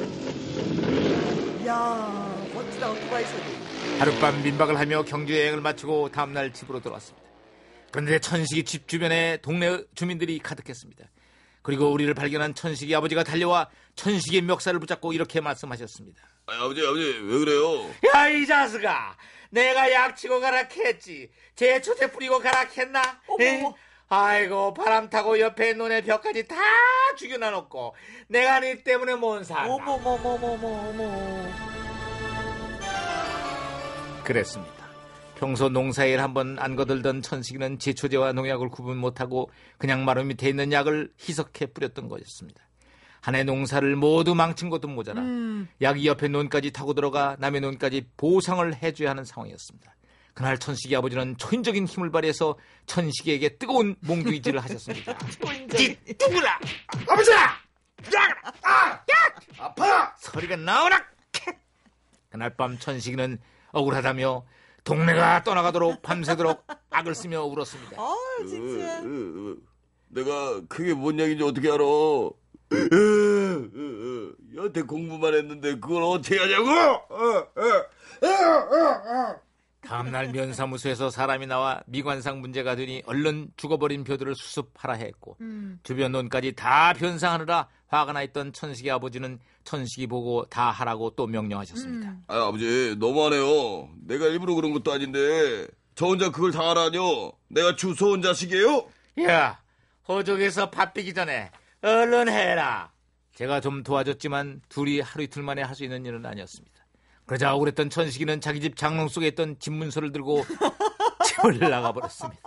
이야, 1.65 2.49
멋지다 2.55 2.91
오토바이 2.93 3.27
소리. 3.27 3.99
하룻밤 3.99 4.43
민박을 4.43 4.79
하며 4.79 5.03
경주 5.03 5.39
여행을 5.39 5.61
마치고 5.61 6.13
다음날 6.13 6.51
집으로 6.55 6.81
돌아왔습니다. 6.81 7.29
그런데 7.91 8.19
천식이 8.19 8.65
집 8.65 8.89
주변에 8.89 9.37
동네 9.43 9.85
주민들이 9.95 10.39
가득했습니다. 10.39 11.05
그리고 11.63 11.91
우리를 11.91 12.13
발견한 12.15 12.55
천식이 12.55 12.95
아버지가 12.95 13.25
달려와 13.25 13.69
천식의 13.97 14.43
멱살을 14.43 14.81
붙잡고 14.81 15.13
이렇게 15.13 15.41
말씀하셨습니다. 15.41 16.23
아니, 16.47 16.59
아버지, 16.61 16.81
아버지, 16.87 17.03
왜 17.03 17.39
그래요? 17.39 17.91
야 18.15 18.31
이 18.31 18.47
자식아 18.47 19.17
내가 19.51 19.91
약치고 19.91 20.41
가라 20.41 20.67
했지 20.71 21.31
제초제 21.57 22.11
뿌리고 22.13 22.39
가라 22.39 22.61
했나? 22.77 23.01
에? 23.41 23.63
아이고 24.11 24.73
바람 24.73 25.11
타고 25.11 25.39
옆에 25.39 25.75
논의 25.75 26.03
벽까지 26.03 26.47
다 26.49 26.57
죽여놔놓고 27.19 27.95
내가 28.29 28.61
네 28.61 28.83
때문에 28.83 29.15
못 29.17 29.45
살아 29.45 29.67
어머머머머머머. 29.67 31.49
그랬습니다. 34.25 34.78
평소 35.39 35.69
농사일 35.69 36.21
한번 36.21 36.59
안 36.59 36.75
거들던 36.77 37.23
천식이는 37.23 37.79
제초제와 37.79 38.33
농약을 38.33 38.69
구분 38.71 38.97
못하고 38.99 39.51
그냥 39.79 40.05
마루 40.05 40.25
밑에 40.25 40.49
있는 40.49 40.73
약을 40.73 41.13
희석해 41.21 41.67
뿌렸던 41.67 42.09
것이었습니다. 42.09 42.63
한 43.21 43.35
해 43.35 43.43
농사를 43.45 43.97
모두 43.97 44.35
망친 44.35 44.71
것도 44.71 44.89
모자라 44.89 45.23
약이 45.83 46.07
옆에 46.07 46.29
논까지 46.29 46.71
타고 46.73 46.95
들어가 46.95 47.37
남의 47.41 47.61
논까지 47.61 48.07
보상을 48.17 48.75
해줘야 48.83 49.11
하는 49.11 49.25
상황이었습니다. 49.25 49.95
그날 50.35 50.57
천식이 50.59 50.95
아버지는 50.95 51.37
초인적인 51.37 51.87
힘을 51.87 52.11
발휘해서 52.13 52.57
천식이에게 52.87 53.57
뜨거운 53.59 53.97
몽두이질을 54.01 54.61
하셨습니다. 54.63 55.19
이 55.79 55.97
누구라? 56.21 56.59
아버지! 57.09 57.31
야! 57.33 57.59
아! 58.63 58.91
야! 58.93 59.05
아파! 59.59 60.15
소리가 60.21 60.55
나오라! 60.57 61.05
그날 62.31 62.55
밤 62.55 62.79
천식이는 62.79 63.39
억울하다며 63.73 64.45
동네가 64.89 65.45
떠나가도록 65.45 66.01
밤새도록 66.01 66.65
악을 66.89 67.15
쓰며 67.15 67.43
울었습니다. 67.43 68.01
아, 68.01 68.17
진짜. 68.49 69.03
으, 69.03 69.05
으, 69.05 69.51
으. 69.51 69.57
내가 70.09 70.63
그게 70.67 70.95
뭔 70.95 71.21
얘기인지 71.21 71.45
어떻게 71.45 71.71
알아? 71.71 71.85
여태 74.57 74.83
공부만 74.83 75.35
했는데 75.35 75.79
그걸 75.79 76.03
어떻게 76.05 76.39
하냐고? 76.39 76.71
다음날 79.81 80.29
면사무소에서 80.33 81.09
사람이 81.11 81.47
나와 81.47 81.81
미관상 81.87 82.41
문제가 82.41 82.75
되니 82.77 83.03
얼른 83.07 83.53
죽어버린 83.57 84.05
벼들을 84.05 84.35
수습하라 84.35 84.95
했고 84.95 85.37
음. 85.41 85.79
주변 85.83 86.13
논까지 86.13 86.53
다 86.53 86.93
변상하느라 86.93 87.69
화가 87.87 88.13
나 88.13 88.23
있던 88.23 88.53
천식이 88.53 88.91
아버지는 88.91 89.39
천식이 89.65 90.09
보고 90.09 90.45
다 90.47 90.71
하라고 90.71 91.11
또 91.11 91.27
명령하셨습니다. 91.27 92.11
음. 92.11 92.25
아, 92.27 92.47
아버지, 92.49 92.97
너무하네요. 92.99 93.89
내가 94.05 94.27
일부러 94.27 94.55
그런 94.55 94.73
것도 94.73 94.93
아닌데, 94.93 95.67
저 95.95 96.07
혼자 96.07 96.31
그걸 96.31 96.53
다 96.53 96.69
하라뇨? 96.71 97.33
내가 97.49 97.77
주소온 97.77 98.21
자식이에요? 98.23 98.89
야, 99.29 99.61
호적에서 100.07 100.71
밥 100.71 100.93
비기 100.95 101.15
전에 101.15 101.51
얼른 101.83 102.29
해라. 102.29 102.93
제가 103.35 103.61
좀 103.61 103.83
도와줬지만 103.83 104.63
둘이 104.69 105.01
하루 105.01 105.23
이틀 105.25 105.43
만에 105.43 105.63
할 105.63 105.75
수 105.75 105.85
있는 105.85 106.05
일은 106.05 106.25
아니었습니다. 106.27 106.78
그러자 107.29 107.55
억울했던 107.55 107.91
천식이는 107.91 108.41
자기 108.41 108.59
집 108.61 108.75
장롱 108.75 109.09
속에 109.09 109.29
있던 109.29 109.59
집 109.59 109.73
문서를 109.75 110.13
들고 110.13 110.45
집을 111.27 111.59
나가버렸습니다. 111.59 112.41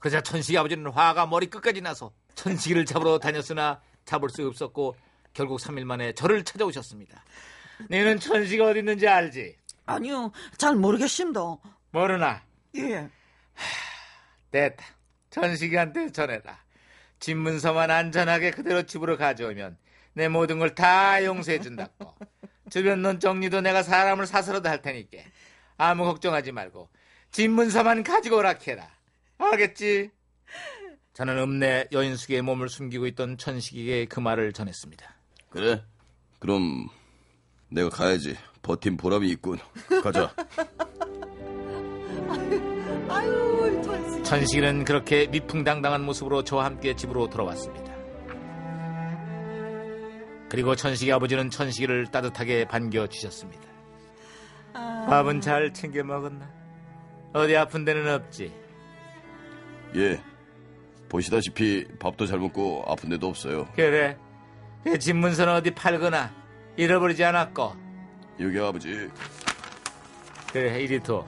그러자 0.00 0.20
천식이 0.20 0.58
아버지는 0.58 0.90
화가 0.90 1.26
머리 1.28 1.46
끝까지 1.46 1.80
나서 1.80 2.12
천식이를 2.34 2.84
잡으러 2.84 3.18
다녔으나 3.20 3.80
잡을 4.04 4.28
수 4.28 4.44
없었고 4.46 4.96
결국 5.32 5.60
3일 5.60 5.84
만에 5.84 6.12
저를 6.14 6.42
찾아오셨습니다. 6.42 7.24
너는 7.88 8.18
천식이 8.18 8.60
어디 8.60 8.80
있는지 8.80 9.06
알지? 9.06 9.56
아니요, 9.86 10.32
잘 10.58 10.74
모르겠습니다. 10.74 11.40
모르나? 11.92 12.42
예. 12.76 13.08
됐다. 14.50 14.84
천식이한테 15.30 16.10
전해라. 16.10 16.58
집 17.20 17.36
문서만 17.36 17.92
안전하게 17.92 18.50
그대로 18.50 18.82
집으로 18.82 19.16
가져오면 19.16 19.78
내 20.14 20.26
모든 20.28 20.58
걸 20.58 20.74
다 20.74 21.24
용서해준다고. 21.24 22.16
주변 22.72 23.02
논 23.02 23.20
정리도 23.20 23.60
내가 23.60 23.82
사람을 23.82 24.26
사서라도 24.26 24.66
할 24.70 24.80
테니까 24.80 25.18
아무 25.76 26.04
걱정하지 26.04 26.52
말고 26.52 26.88
집 27.30 27.48
문서만 27.48 28.02
가지고 28.02 28.38
오라 28.38 28.54
해라. 28.66 28.88
알겠지? 29.36 30.10
저는 31.12 31.38
읍내 31.38 31.88
여인숙의 31.92 32.40
몸을 32.40 32.70
숨기고 32.70 33.06
있던 33.08 33.36
천식이에게 33.36 34.06
그 34.06 34.20
말을 34.20 34.54
전했습니다. 34.54 35.14
그래? 35.50 35.84
그럼, 36.38 36.88
내가 37.68 37.90
가야지. 37.90 38.38
버틴 38.62 38.96
보람이 38.96 39.28
있군. 39.32 39.58
가자. 40.02 40.34
아유, 43.10 43.82
천식. 43.84 44.24
천식이는 44.24 44.84
그렇게 44.86 45.26
미풍당당한 45.26 46.02
모습으로 46.06 46.42
저와 46.42 46.64
함께 46.64 46.96
집으로 46.96 47.28
돌아왔습니다. 47.28 47.91
그리고 50.52 50.76
천식이 50.76 51.10
아버지는 51.10 51.48
천식이를 51.48 52.08
따뜻하게 52.08 52.66
반겨 52.66 53.06
주셨습니다. 53.06 53.62
밥은 54.74 55.40
잘 55.40 55.72
챙겨 55.72 56.04
먹었나? 56.04 56.46
어디 57.32 57.56
아픈 57.56 57.86
데는 57.86 58.06
없지? 58.12 58.52
예. 59.96 60.20
보시다시피 61.08 61.86
밥도 61.98 62.26
잘 62.26 62.38
먹고 62.38 62.84
아픈 62.86 63.08
데도 63.08 63.28
없어요. 63.28 63.66
그래. 63.74 64.18
그 64.84 64.98
집문서는 64.98 65.54
어디 65.54 65.70
팔거나 65.70 66.30
잃어버리지 66.76 67.24
않았고. 67.24 67.74
여기 68.40 68.58
아버지. 68.60 69.08
그래, 70.52 70.82
이리 70.82 71.02
둬. 71.02 71.26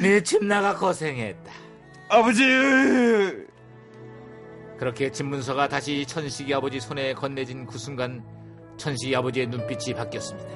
네 0.00 0.20
집 0.22 0.44
나가 0.44 0.76
고생했다. 0.76 1.50
아버지! 2.08 2.44
그렇게 4.80 5.12
집문서가 5.12 5.68
다시 5.68 6.06
천식이 6.06 6.54
아버지 6.54 6.80
손에 6.80 7.12
건네진 7.12 7.66
그 7.66 7.76
순간 7.76 8.24
천식이 8.78 9.14
아버지의 9.14 9.48
눈빛이 9.48 9.94
바뀌었습니다. 9.94 10.48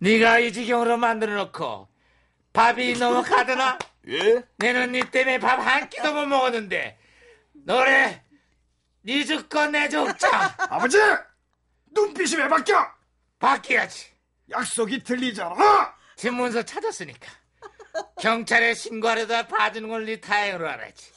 네가 0.00 0.40
이 0.40 0.52
지경으로 0.52 0.98
만들어 0.98 1.34
놓고 1.36 1.88
밥이 2.52 2.92
너무 2.98 3.22
가드나? 3.22 3.78
예? 4.08 4.42
내는 4.58 4.92
네 4.92 5.00
때문에 5.10 5.38
밥 5.38 5.58
한 5.58 5.88
끼도 5.88 6.12
못 6.12 6.26
먹었는데 6.26 6.98
너래 7.54 8.22
네 9.00 9.24
죽건 9.24 9.72
내 9.72 9.88
죽자 9.88 10.54
아버지! 10.68 10.98
눈빛이 11.92 12.36
왜 12.36 12.48
바뀌어? 12.48 12.86
바뀌어야지 13.38 14.08
약속이 14.50 15.02
들리잖아! 15.02 15.94
집문서 16.16 16.62
찾았으니까 16.62 17.32
경찰에 18.20 18.74
신고하려다 18.74 19.46
봐주는 19.48 19.88
걸네 19.88 20.20
다행으로 20.20 20.68
알아야지 20.68 21.15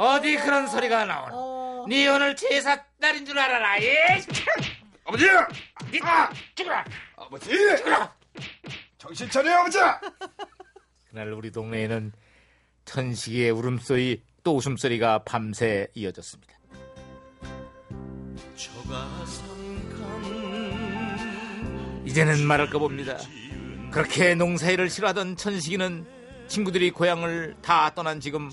어디 0.00 0.34
그런 0.36 0.66
소리가 0.66 1.04
나오나 1.04 1.84
네 1.86 2.08
오늘 2.08 2.34
제사 2.34 2.82
날인 2.96 3.26
줄 3.26 3.38
알아라 3.38 3.82
예 3.82 4.18
아버지! 5.04 5.26
네 5.26 6.00
죽어라 6.54 6.84
아버지! 7.16 7.50
죽어라 7.76 8.14
정신 8.96 9.28
차려, 9.28 9.58
아버지! 9.58 9.78
그날 11.10 11.30
우리 11.34 11.50
동네에는 11.50 12.12
천식이의 12.86 13.50
울음소리 13.50 14.22
또 14.42 14.56
웃음소리가 14.56 15.24
밤새 15.24 15.88
이어졌습니다. 15.92 16.54
이제는 22.06 22.46
말할까 22.46 22.78
봅니다. 22.78 23.18
그렇게 23.90 24.34
농사일을 24.34 24.88
싫어하던 24.88 25.36
천식이는 25.36 26.06
친구들이 26.48 26.90
고향을 26.90 27.56
다 27.60 27.92
떠난 27.94 28.18
지금 28.20 28.50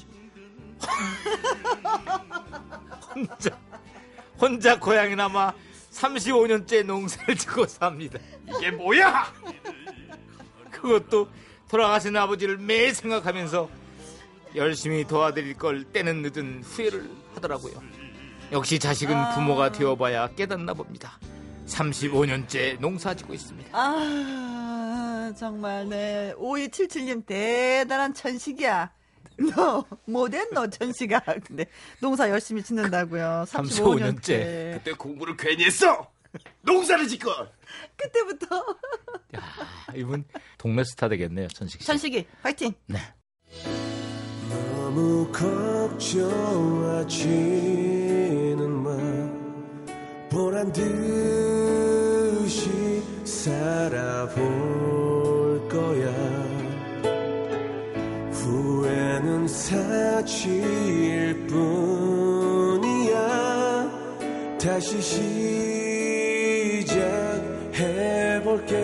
혼자 3.16 3.58
혼자 4.40 4.80
고향에 4.80 5.16
남아 5.16 5.54
35년째 5.92 6.86
농사를 6.86 7.36
짓고 7.36 7.66
삽니다. 7.66 8.20
이게 8.48 8.72
뭐야? 8.72 9.34
그것도 10.72 11.28
돌아가신 11.70 12.16
아버지를 12.16 12.58
매일 12.58 12.94
생각하면서 12.94 13.70
열심히 14.56 15.06
도와드릴 15.06 15.56
걸 15.58 15.84
때는 15.86 16.22
늦은 16.22 16.64
후회를 16.64 17.10
하더라고요. 17.36 17.82
역시 18.52 18.80
자식은 18.80 19.16
부모가 19.34 19.72
되어봐야 19.72 20.30
깨닫나 20.36 20.74
봅니다. 20.74 21.20
35년째 21.66 22.80
농사 22.80 23.14
짓고 23.14 23.34
있습니다. 23.34 23.70
아, 23.74 25.34
정말, 25.38 25.90
네. 25.90 26.34
5277님, 26.38 27.26
대단한 27.26 28.14
천식이야. 28.14 28.90
너, 29.38 29.86
못했노, 30.06 30.70
천식아. 30.70 31.20
근데, 31.46 31.66
농사 32.02 32.30
열심히 32.30 32.62
짓는다고요. 32.64 33.46
35 33.48 33.96
35년째. 33.96 34.00
년째. 34.00 34.80
그때 34.84 34.92
공부를 34.98 35.38
괜히 35.38 35.66
했어! 35.66 36.12
농사를 36.62 37.08
짓고! 37.08 37.32
그때부터. 37.96 38.66
아, 39.34 39.94
이분 39.96 40.24
동네 40.58 40.84
스타 40.84 41.08
되겠네요, 41.10 41.48
천식 41.50 41.82
씨. 41.82 41.88
천식이, 41.88 42.26
화이팅! 42.42 42.74
네. 42.88 42.98
너무 44.50 45.32
걱정하지는 45.32 46.04
마 48.84 48.98
보란 50.30 50.72
듯이 50.74 50.92
살아볼 53.24 55.17
후회는 58.48 59.48
사치일 59.48 61.46
뿐이야. 61.48 63.18
다시 64.62 65.02
시작해볼게. 67.72 68.76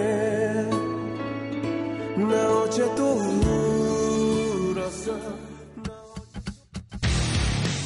나 2.17 2.59
어제 2.59 2.83
또 2.95 3.13
울었어. 4.71 5.13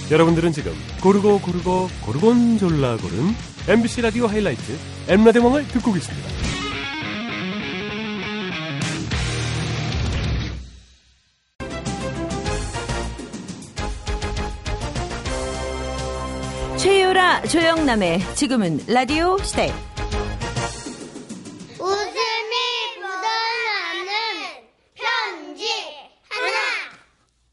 여러분들은 0.10 0.52
지금 0.54 0.74
고르고 1.02 1.40
고르고 1.42 1.90
고르곤졸라 2.06 2.98
고른 2.98 3.36
MBC 3.68 4.02
라디오 4.02 4.26
하이라이트 4.28 4.78
엠라대왕을 5.10 5.68
듣고 5.68 5.92
계십니다. 5.94 6.37
조영남의 17.52 18.36
지금은 18.36 18.80
라디오 18.88 19.38
시대. 19.38 19.72
웃음이 21.80 22.56
묻어나는 23.00 24.12
편지 24.94 25.66
하나. 26.28 26.58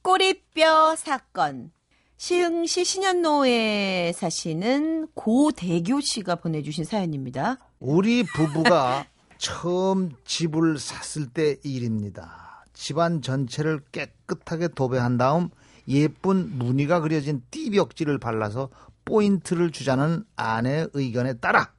꼬리뼈 0.02 0.96
사건. 0.96 1.70
시흥시 2.16 2.84
신현로에 2.84 4.12
사시는 4.16 5.10
고대교 5.14 6.00
씨가 6.00 6.36
보내주신 6.36 6.82
사연입니다. 6.82 7.58
우리 7.78 8.24
부부가 8.24 9.06
처음 9.38 10.10
집을 10.24 10.78
샀을 10.80 11.28
때 11.28 11.56
일입니다. 11.62 12.64
집안 12.72 13.22
전체를 13.22 13.80
깨끗하게 13.92 14.68
도배한 14.74 15.18
다음 15.18 15.50
예쁜 15.86 16.58
무늬가 16.58 16.98
그려진 17.00 17.42
띠벽지를 17.52 18.18
발라서 18.18 18.70
포인트를 19.04 19.70
주자는 19.70 20.24
아내의 20.36 20.88
의견에 20.92 21.34
따라 21.34 21.72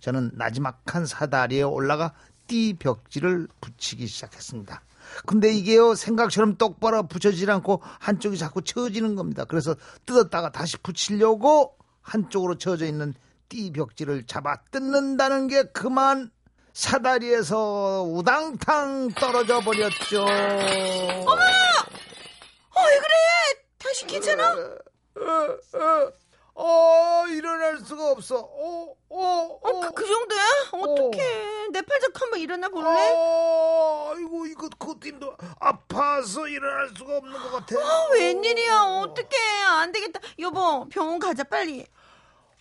저는 0.00 0.32
나지막한 0.34 1.06
사다리에 1.06 1.62
올라가 1.62 2.14
띠 2.46 2.74
벽지를 2.78 3.48
붙이기 3.60 4.06
시작했습니다. 4.06 4.82
근데 5.26 5.52
이게요 5.52 5.94
생각처럼 5.94 6.56
똑바로 6.56 7.06
붙여지지 7.06 7.50
않고 7.50 7.82
한쪽이 8.00 8.38
자꾸 8.38 8.62
처지는 8.62 9.14
겁니다. 9.14 9.44
그래서 9.44 9.74
뜯었다가 10.06 10.50
다시 10.50 10.76
붙이려고 10.78 11.76
한쪽으로 12.02 12.56
처져 12.58 12.86
있는 12.86 13.14
띠 13.48 13.72
벽지를 13.72 14.24
잡아 14.26 14.56
뜯는다는 14.70 15.48
게 15.48 15.64
그만 15.64 16.30
사다리에서 16.72 18.04
우당탕 18.04 19.10
떨어져 19.10 19.60
버렸죠. 19.60 20.22
어머! 20.22 21.42
어, 22.72 22.82
왜 22.86 22.98
그래? 22.98 23.14
다시 23.78 24.06
괜찮아? 24.06 24.54
어, 26.54 27.24
일어날 27.28 27.78
수가 27.78 28.10
없어. 28.10 28.38
어, 28.38 28.94
어, 29.08 29.58
어, 29.62 29.80
그, 29.80 29.92
그 29.92 30.06
정도야? 30.06 30.40
어떡해. 30.72 31.68
내 31.72 31.82
팔짝 31.82 32.20
한번 32.20 32.40
일어나 32.40 32.68
볼래? 32.68 33.12
어, 33.14 34.12
아이고, 34.14 34.46
이거, 34.46 34.68
힘들어. 35.02 35.36
아파서 35.58 36.46
일어날 36.48 36.90
수가 36.96 37.18
없는 37.18 37.32
것 37.32 37.50
같아. 37.52 37.76
어, 37.78 38.10
웬일이야. 38.12 38.82
어떡해. 39.02 39.62
안 39.68 39.92
되겠다. 39.92 40.20
여보, 40.38 40.86
병원 40.88 41.18
가자, 41.18 41.44
빨리. 41.44 41.86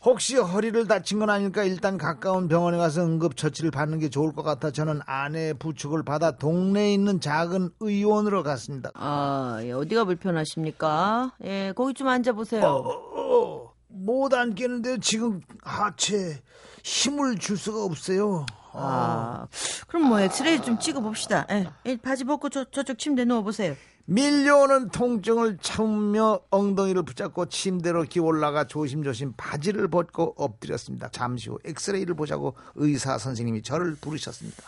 혹시 0.02 0.38
허리를 0.38 0.88
다친 0.88 1.20
건 1.20 1.30
아닐까 1.30 1.64
일단 1.64 1.98
가까운 1.98 2.48
병원에 2.48 2.78
가서 2.78 3.02
응급처치를 3.02 3.70
받는 3.70 4.00
게 4.00 4.10
좋을 4.10 4.32
것 4.32 4.44
같아 4.44 4.72
저는 4.72 5.02
아내의 5.06 5.56
부축을 5.56 6.04
받아 6.04 6.32
동네에 6.38 6.94
있는 6.94 7.20
작은 7.20 7.72
의원으로 7.82 8.44
갔습니다. 8.44 8.92
아, 8.94 9.60
예, 9.62 9.74
어디가 9.74 10.06
불편하십니까? 10.06 11.34
예, 11.44 11.74
거기 11.76 11.94
좀 11.94 12.08
앉아보세요. 12.08 12.66
어, 12.66 13.69
못 13.90 14.34
앉겠는데 14.34 15.00
지금 15.00 15.42
하체 15.64 16.42
힘을 16.84 17.38
줄 17.38 17.58
수가 17.58 17.84
없어요. 17.84 18.46
아, 18.72 19.48
그럼 19.88 20.08
뭐 20.10 20.20
엑스레이 20.20 20.62
좀 20.62 20.80
찍어봅시다. 20.80 21.48
예, 21.52 21.68
예, 21.86 21.98
바지 21.98 22.24
벗고 22.24 22.50
저, 22.50 22.64
저쪽 22.66 22.98
침대 22.98 23.26
누워보세요. 23.26 23.76
밀려오는 24.06 24.90
통증을 24.90 25.60
참으며 25.62 26.40
엉덩이를 26.50 27.04
붙잡고 27.04 27.48
침대로 27.48 28.04
기어 28.04 28.24
올라가 28.24 28.66
조심조심 28.66 29.34
바지를 29.38 29.88
벗고 29.88 30.34
엎드렸습니다. 30.36 31.10
잠시 31.10 31.50
후 31.50 31.60
엑스레이를 31.64 32.16
보자고 32.16 32.56
의사 32.76 33.20
선생님이 33.20 33.62
저를 33.62 33.96
부르셨습니다. 34.02 34.64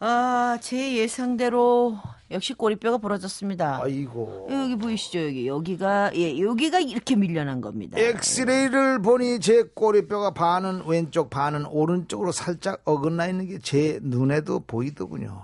아, 0.00 0.58
제 0.60 0.96
예상대로 0.96 1.96
역시 2.30 2.52
꼬리뼈가 2.54 2.98
부러졌습니다. 2.98 3.80
아이고. 3.82 4.48
여기 4.50 4.76
보이시죠? 4.76 5.20
여기 5.26 5.46
여기가 5.46 6.10
예, 6.14 6.38
여기가 6.40 6.80
이렇게 6.80 7.16
밀려난 7.16 7.60
겁니다. 7.60 7.98
엑스레이를 7.98 9.00
보니 9.02 9.40
제 9.40 9.62
꼬리뼈가 9.62 10.32
반은 10.32 10.84
왼쪽 10.86 11.30
반은 11.30 11.66
오른쪽으로 11.66 12.32
살짝 12.32 12.82
어긋나 12.84 13.26
있는 13.28 13.46
게 13.48 13.58
제 13.62 13.98
눈에도 14.02 14.60
보이더군요. 14.60 15.42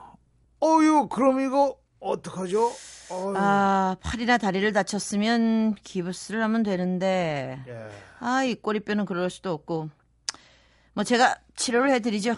어유 0.63 1.09
그럼 1.11 1.41
이거 1.41 1.77
어떡하죠? 2.01 2.73
어휴. 3.11 3.35
아, 3.37 3.97
팔이나 4.03 4.37
다리를 4.39 4.73
다쳤으면 4.73 5.75
기부스를 5.77 6.43
하면 6.43 6.63
되는데. 6.63 7.61
예. 7.69 7.87
아, 8.19 8.43
이 8.45 8.55
꼬리뼈는 8.55 9.05
그럴 9.07 9.31
수도 9.31 9.53
없고. 9.53 9.89
뭐 10.95 11.05
제가 11.05 11.37
치료를 11.57 11.91
해 11.93 12.01
드리죠. 12.01 12.35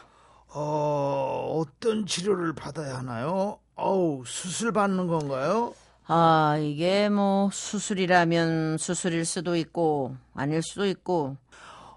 어, 0.54 1.56
어떤 1.60 2.06
치료를 2.06 2.52
받아야 2.52 2.98
하나요? 2.98 3.58
어우, 3.74 4.24
수술 4.26 4.72
받는 4.72 5.06
건가요? 5.06 5.74
아, 6.06 6.58
이게 6.60 7.08
뭐 7.08 7.48
수술이라면 7.52 8.76
수술일 8.78 9.24
수도 9.24 9.56
있고 9.56 10.16
아닐 10.34 10.62
수도 10.62 10.86
있고. 10.86 11.36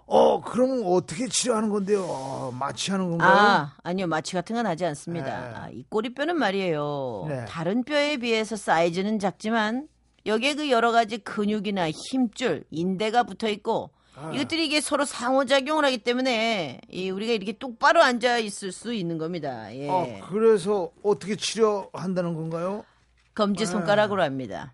어, 0.08 0.40
그럼 0.42 0.84
어떻게 0.86 1.28
치료하는 1.28 1.70
건데요? 1.70 2.04
어, 2.04 2.52
마취하는 2.58 3.10
건가요? 3.10 3.32
아, 3.32 3.74
아니요. 3.84 4.08
마취 4.08 4.34
같은 4.34 4.56
건 4.56 4.68
하지 4.68 4.86
않습니다. 4.86 5.26
네. 5.26 5.56
아, 5.56 5.70
이 5.70 5.84
꼬리뼈는 5.90 6.38
말이에요. 6.38 7.26
네. 7.28 7.46
다른 7.46 7.84
뼈에 7.84 8.18
비해서 8.18 8.56
사이즈는 8.56 9.18
작지만 9.20 9.88
여기에 10.28 10.56
그 10.56 10.70
여러 10.70 10.92
가지 10.92 11.18
근육이나 11.18 11.90
힘줄, 11.90 12.64
인대가 12.70 13.24
붙어 13.24 13.50
있고 13.50 13.90
아. 14.18 14.32
이것들이 14.34 14.66
이게 14.66 14.80
서로 14.82 15.04
상호작용을 15.06 15.84
하기 15.86 15.98
때문에 16.00 16.80
이 16.90 17.10
우리가 17.10 17.34
이렇게 17.34 17.52
똑바로 17.54 18.02
앉아 18.02 18.38
있을 18.40 18.72
수 18.72 18.94
있는 18.94 19.18
겁니다. 19.18 19.74
예. 19.76 19.90
어, 19.90 20.20
그래서 20.30 20.92
어떻게 21.04 21.36
치료한다는 21.36 22.34
건가요? 22.34 22.86
검지 23.34 23.66
손가락으로 23.66 24.24
합니다. 24.24 24.74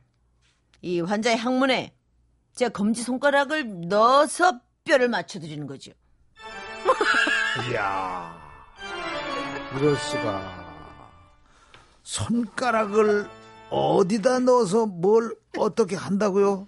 이 0.84 1.00
환자의 1.00 1.38
항문에 1.38 1.94
제가 2.56 2.70
검지 2.70 3.02
손가락을 3.02 3.88
넣어서 3.88 4.60
뼈를 4.84 5.10
맞춰드리는 5.10 5.66
거죠. 5.68 5.92
이야, 7.72 8.40
이럴 9.76 9.96
수가. 9.96 10.62
손가락을 12.04 13.28
어디다 13.70 14.40
넣어서 14.40 14.86
뭘 14.86 15.36
어떻게 15.58 15.96
한다고요? 15.96 16.68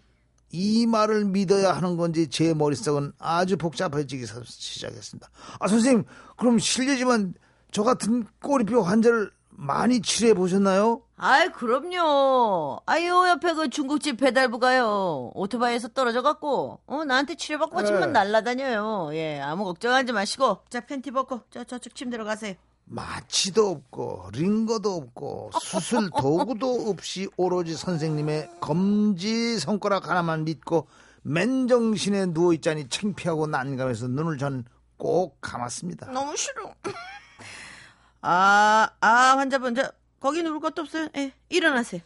이 0.54 0.86
말을 0.86 1.26
믿어야 1.26 1.74
하는 1.74 1.98
건지 1.98 2.30
제 2.30 2.54
머릿속은 2.54 3.13
아주 3.18 3.58
복잡해지기 3.58 4.26
시작했습니다. 4.46 5.30
아, 5.60 5.68
선생님, 5.68 6.06
그럼 6.38 6.60
실례지만 6.60 7.34
저 7.72 7.82
같은 7.84 8.26
꼬리뼈 8.42 8.82
환자를 8.82 9.32
많이 9.50 10.00
치료해 10.00 10.36
보셨나요? 10.36 11.02
아이, 11.18 11.50
그럼요. 11.52 12.82
아유, 12.86 13.28
옆에 13.30 13.54
그 13.54 13.70
중국집 13.70 14.18
배달부가요. 14.18 15.32
오토바이에서 15.34 15.88
떨어져갖고, 15.89 16.80
어, 16.86 17.04
나한테 17.04 17.36
치료받고 17.36 17.82
네. 17.82 17.88
지금 17.88 18.12
날라다녀요. 18.13 19.10
예, 19.13 19.39
아무 19.39 19.63
걱정하지 19.63 20.12
마시고. 20.12 20.60
자, 20.70 20.82
팬티 20.82 21.10
벗고, 21.12 21.42
저, 21.50 21.63
저쪽 21.63 21.96
침대로 21.96 22.26
가세요. 22.26 22.54
마취도 22.86 23.69
없고 23.69 24.30
링거도 24.34 24.93
없고 24.93 25.52
수술 25.62 26.10
도구도 26.12 26.89
없이 26.89 27.28
오로지 27.38 27.76
선생님의 27.76 28.50
검지 28.60 29.60
손가락 29.60 30.10
하나만 30.10 30.43
믿고 30.46 30.88
맨정신에 31.24 32.28
누워있자니 32.28 32.89
창피하고 32.89 33.48
난감해서 33.48 34.08
눈을 34.08 34.38
전 34.38 34.65
꼭 35.04 35.38
감았습니다. 35.41 36.12
너무 36.12 36.36
싫어. 36.38 36.74
아, 38.22 38.89
아, 39.02 39.08
환자분, 39.38 39.76
저, 39.76 39.91
거기 40.19 40.41
누울 40.43 40.62
것도 40.62 40.84
없어요. 40.84 41.10
예, 41.17 41.34
일어나세요. 41.50 42.00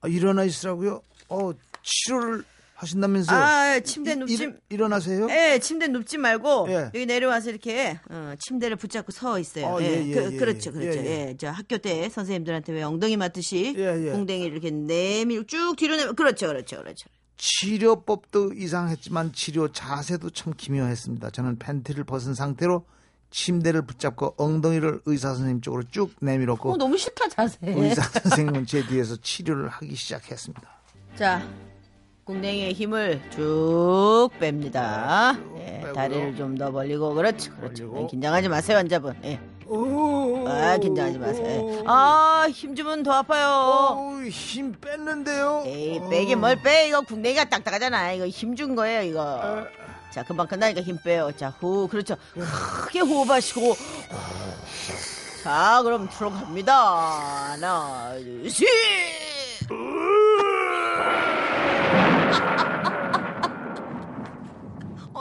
아, 0.00 0.06
일어나 0.06 0.44
있으라고요? 0.44 1.02
어, 1.28 1.50
치료를 1.82 2.44
하신다면서요? 2.76 3.38
아, 3.38 3.80
침대 3.80 4.12
이- 4.12 4.16
눕지. 4.16 4.34
일- 4.34 4.60
일어나세요? 4.68 5.28
예, 5.30 5.58
침대 5.58 5.88
눕지 5.88 6.18
말고 6.18 6.66
예. 6.68 6.74
여기 6.94 7.06
내려와서 7.06 7.50
이렇게 7.50 7.98
어, 8.10 8.34
침대를 8.38 8.76
붙잡고 8.76 9.12
서 9.12 9.38
있어요. 9.38 9.66
어, 9.66 9.80
예, 9.82 9.86
예, 9.86 10.06
예, 10.08 10.14
그, 10.14 10.32
예, 10.34 10.36
그 10.36 10.44
렇죠, 10.44 10.70
예. 10.70 10.78
그렇죠. 10.78 10.98
예, 11.00 11.04
예, 11.04 11.28
예. 11.30 11.36
저 11.38 11.48
학교 11.50 11.78
때 11.78 12.08
선생님들한테 12.10 12.72
왜 12.74 12.82
엉덩이 12.82 13.16
맞듯이 13.16 13.74
예, 13.76 14.06
예. 14.08 14.12
궁뎅이를 14.12 14.52
이렇게 14.52 14.70
내밀고 14.70 15.46
쭉 15.46 15.74
뒤로 15.76 15.96
내밀. 15.96 16.12
그렇죠, 16.14 16.48
그렇죠, 16.48 16.76
그렇죠. 16.78 17.08
치료법도 17.38 18.52
이상했지만 18.54 19.32
치료 19.32 19.70
자세도 19.72 20.30
참 20.30 20.52
기묘했습니다. 20.56 21.30
저는 21.30 21.58
팬티를 21.58 22.04
벗은 22.04 22.34
상태로 22.34 22.84
침대를 23.30 23.82
붙잡고 23.86 24.34
엉덩이를 24.38 25.00
의사 25.04 25.28
선생님 25.34 25.60
쪽으로 25.60 25.82
쭉 25.90 26.14
내밀었고 26.20 26.72
어, 26.72 26.76
너무 26.76 26.96
싫다 26.96 27.28
자세. 27.28 27.58
의사 27.62 28.02
선생님은 28.02 28.66
제 28.66 28.86
뒤에서 28.86 29.16
치료를 29.16 29.68
하기 29.68 29.94
시작했습니다. 29.94 30.62
자, 31.16 31.46
궁뎅이의 32.26 32.72
힘을 32.72 33.20
쭉 33.30 34.30
뺍니다. 34.40 35.38
예, 35.58 35.78
빼고요. 35.78 35.92
다리를 35.94 36.36
좀 36.36 36.58
더 36.58 36.72
벌리고 36.72 37.14
그렇죠, 37.14 37.54
그렇죠. 37.56 37.84
벌리고. 37.88 38.02
예, 38.02 38.06
긴장하지 38.10 38.48
마세요, 38.48 38.78
환자분. 38.78 39.14
예. 39.24 39.38
아, 40.48 40.76
긴장하지 40.76 41.18
마세요. 41.18 41.70
예. 41.70 41.84
아, 41.86 42.48
힘 42.50 42.74
주면 42.74 43.04
더 43.04 43.12
아파요. 43.12 43.46
어우, 43.48 44.24
힘 44.26 44.72
뺐는데요. 44.72 45.62
에이, 45.66 46.00
빼긴 46.10 46.40
뭘 46.40 46.60
빼. 46.60 46.88
이거 46.88 47.00
궁뎅이가 47.02 47.44
딱딱하잖아. 47.44 48.12
이거 48.14 48.26
힘 48.26 48.56
준 48.56 48.74
거예요, 48.74 49.02
이거. 49.02 49.64
자, 50.10 50.24
금방 50.24 50.48
끝나니까 50.48 50.80
힘 50.80 50.98
빼요. 51.04 51.30
자, 51.36 51.50
후, 51.60 51.86
그렇죠. 51.86 52.16
크게 52.34 53.00
호흡하시고. 53.00 53.76
자, 55.44 55.80
그럼 55.84 56.08
들어갑니다. 56.08 57.52
하나, 57.52 58.14
둘, 58.18 58.50
셋. 58.50 58.66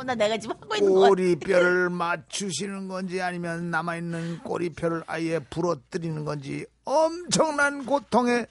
어, 0.05 0.07
나 0.07 0.15
내가 0.15 0.37
지금 0.37 0.55
하고 0.61 0.75
있는 0.75 0.93
거. 0.93 0.99
꼬리뼈를 1.07 1.89
맞추시는 1.89 2.87
건지 2.87 3.21
아니면 3.21 3.71
남아있는 3.71 4.39
꼬리뼈를 4.43 5.03
아예 5.07 5.39
부러뜨리는 5.39 6.23
건지 6.23 6.65
엄청난 6.85 7.85
고통에 7.85 8.45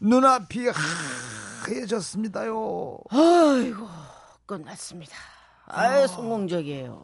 눈앞이 0.00 0.68
하얘졌습니다요. 1.66 2.98
아이고, 3.10 3.88
끝났습니다. 4.46 5.12
아유, 5.66 6.06
성공적이에요. 6.06 7.02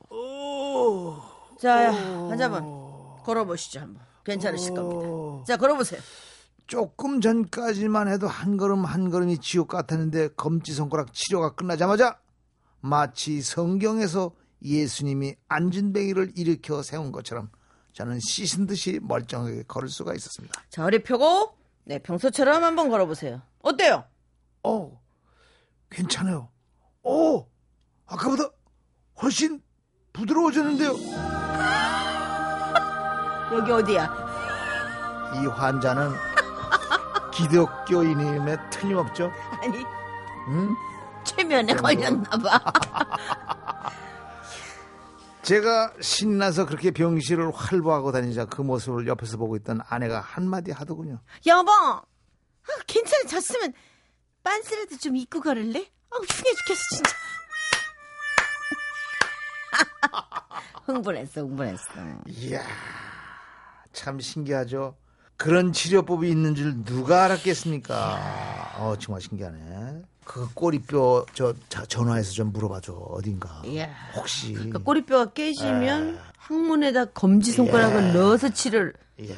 자, 1.60 1.92
환자분, 2.28 2.62
걸어보시죠, 3.24 3.80
한번. 3.80 4.02
괜찮으실 4.24 4.74
겁니다. 4.74 5.44
자, 5.46 5.56
걸어보세요. 5.56 6.00
조금 6.66 7.20
전까지만 7.20 8.08
해도 8.08 8.26
한 8.26 8.56
걸음 8.56 8.84
한 8.84 9.10
걸음이 9.10 9.38
지옥 9.38 9.68
같았는데 9.68 10.30
검지 10.36 10.72
손가락 10.74 11.12
치료가 11.12 11.54
끝나자마자 11.54 12.18
마치 12.80 13.42
성경에서 13.42 14.32
예수님이 14.62 15.36
안진뱅이를 15.48 16.32
일으켜 16.36 16.82
세운 16.82 17.12
것처럼 17.12 17.50
저는 17.92 18.18
씻은 18.20 18.66
듯이 18.66 19.00
멀쩡하게 19.02 19.64
걸을 19.68 19.88
수가 19.88 20.14
있었습니다. 20.14 20.62
자, 20.68 20.82
허리 20.82 21.02
펴고, 21.02 21.56
네, 21.84 21.98
평소처럼 21.98 22.62
한번 22.62 22.90
걸어보세요. 22.90 23.40
어때요? 23.62 24.04
어, 24.62 25.00
괜찮아요. 25.90 26.50
오, 27.02 27.46
아까보다 28.06 28.50
훨씬 29.22 29.62
부드러워졌는데요. 30.12 30.90
여기 33.52 33.72
어디야? 33.72 34.26
이 35.34 35.46
환자는 35.46 36.10
기독교인임에 37.32 38.56
틀림없죠. 38.70 39.30
아니, 39.62 39.78
응? 40.48 40.74
최면에 41.36 41.74
걸렸나봐. 41.74 42.60
제가 45.42 45.92
신나서 46.00 46.66
그렇게 46.66 46.90
병실을 46.90 47.52
활보하고 47.54 48.10
다니자 48.10 48.46
그 48.46 48.62
모습을 48.62 49.06
옆에서 49.06 49.36
보고 49.36 49.54
있던 49.56 49.80
아내가 49.88 50.20
한마디 50.20 50.72
하더군요. 50.72 51.20
여보, 51.46 51.70
아, 51.70 52.02
괜찮아졌으면 52.88 53.72
빤스라도 54.42 54.96
좀 54.98 55.14
입고 55.16 55.40
걸을래? 55.40 55.86
아, 56.10 56.16
흉해 56.16 56.54
죽겠어, 56.54 56.80
진짜. 56.96 57.10
흥분했어, 60.86 61.40
흥분했어. 61.42 61.92
이야, 62.26 62.62
참 63.92 64.18
신기하죠. 64.18 64.96
그런 65.36 65.72
치료법이 65.72 66.28
있는 66.28 66.54
줄 66.56 66.82
누가 66.84 67.24
알았겠습니까? 67.24 68.74
어, 68.78 68.96
정말 68.98 69.20
신기하네. 69.20 70.02
그 70.26 70.48
꼬리뼈 70.52 71.24
저 71.32 71.54
자, 71.68 71.86
전화해서 71.86 72.32
좀 72.32 72.52
물어봐줘 72.52 72.92
어딘가. 72.92 73.62
이야. 73.64 73.88
혹시 74.14 74.52
그 74.52 74.82
꼬리뼈가 74.82 75.32
깨지면 75.32 76.18
항문에다 76.36 77.06
검지 77.06 77.52
손가락을 77.52 78.08
예. 78.08 78.12
넣어서 78.12 78.48
치료를. 78.50 78.92
예. 79.20 79.36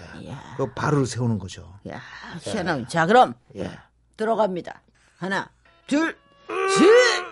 그 0.57 0.73
발을 0.73 1.07
세우는 1.07 1.39
거죠. 1.39 1.79
야, 1.89 2.01
희한하네. 2.41 2.87
자, 2.89 3.07
그럼 3.07 3.35
예. 3.55 3.71
들어갑니다. 4.17 4.81
하나, 5.19 5.49
둘, 5.87 6.17
셋. 6.49 7.29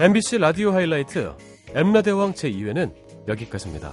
MBC 0.00 0.38
라디오 0.38 0.70
하이라이트 0.70 1.32
엠라대왕 1.74 2.34
제2회는 2.34 2.94
여기까지입니다. 3.26 3.92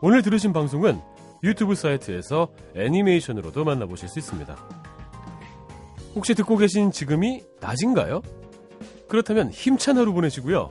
오늘 0.00 0.22
들으신 0.22 0.54
방송은 0.54 1.02
유튜브 1.42 1.74
사이트에서 1.74 2.48
애니메이션으로도 2.74 3.62
만나보실 3.62 4.08
수 4.08 4.18
있습니다. 4.18 4.56
혹시 6.14 6.34
듣고 6.34 6.56
계신 6.56 6.90
지금이 6.90 7.42
낮인가요? 7.60 8.22
그렇다면 9.06 9.50
힘찬 9.50 9.98
하루 9.98 10.14
보내시고요. 10.14 10.70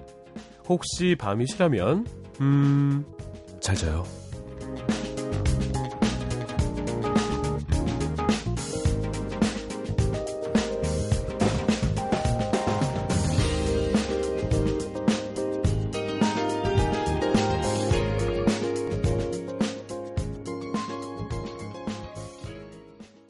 혹시 0.67 1.15
밤이시라면 1.19 2.07
음... 2.41 3.05
잘 3.59 3.75
자요. 3.75 4.05